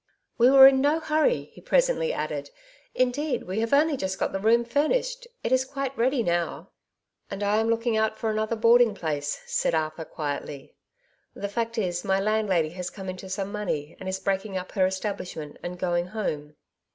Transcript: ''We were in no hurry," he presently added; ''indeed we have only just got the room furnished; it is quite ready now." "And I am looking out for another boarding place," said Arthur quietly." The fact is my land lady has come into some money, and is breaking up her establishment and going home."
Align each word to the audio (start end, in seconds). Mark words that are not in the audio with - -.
''We 0.39 0.51
were 0.51 0.65
in 0.65 0.81
no 0.81 0.99
hurry," 0.99 1.51
he 1.53 1.61
presently 1.61 2.11
added; 2.11 2.49
''indeed 2.95 3.43
we 3.43 3.59
have 3.59 3.71
only 3.71 3.95
just 3.95 4.17
got 4.17 4.31
the 4.33 4.39
room 4.39 4.65
furnished; 4.65 5.27
it 5.43 5.51
is 5.51 5.63
quite 5.63 5.95
ready 5.95 6.23
now." 6.23 6.71
"And 7.29 7.43
I 7.43 7.57
am 7.57 7.69
looking 7.69 7.97
out 7.97 8.17
for 8.17 8.31
another 8.31 8.55
boarding 8.55 8.95
place," 8.95 9.39
said 9.45 9.75
Arthur 9.75 10.05
quietly." 10.05 10.73
The 11.35 11.47
fact 11.49 11.77
is 11.77 12.03
my 12.03 12.19
land 12.19 12.49
lady 12.49 12.69
has 12.69 12.89
come 12.89 13.09
into 13.09 13.29
some 13.29 13.51
money, 13.51 13.95
and 13.99 14.09
is 14.09 14.19
breaking 14.19 14.57
up 14.57 14.71
her 14.71 14.87
establishment 14.87 15.57
and 15.61 15.77
going 15.77 16.07
home." 16.07 16.55